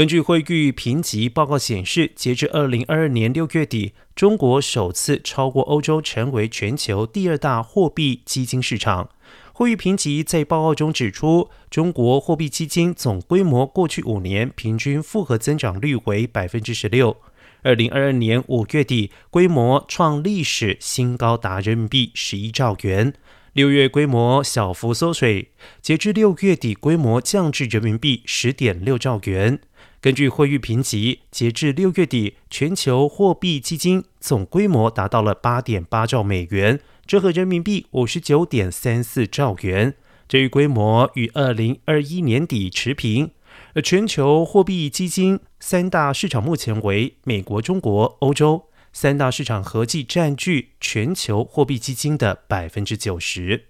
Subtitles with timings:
[0.00, 9.10] 根据惠誉评级报告显示，截至二零二二年六月底，中国首次超过欧洲，成为全球第二大货币基金市场。
[9.52, 17.18] 惠誉评级在报告中指出，中国货币基金总规模过去五年平均复合增长率为百分之十六。
[17.62, 23.12] 二零二二年五月底，规模创历史新高，达人民币十一兆元。
[23.52, 25.50] 六月规模小幅缩水，
[25.82, 29.60] 截至六月底，规模降至人民币十点六兆元。
[30.00, 39.94] 根据汇率评级，截至六月底，全球货币基金总规模达到了八点八兆美元，折合人民币五十九点三四兆元。
[40.26, 43.32] 这一规模与二零二一年底持平。
[43.74, 53.66] 而全球货币基金三大市场目前为美国、中国、欧洲三大市场，合计占据全球货币基金的百分之九十。